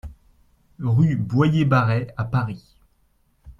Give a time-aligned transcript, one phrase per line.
[0.79, 2.75] Rue Boyer-Barret à Paris